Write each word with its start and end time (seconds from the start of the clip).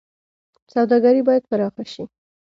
سوداګري 0.73 1.21
باید 1.27 1.43
پراخه 1.49 1.83
شي 1.93 2.03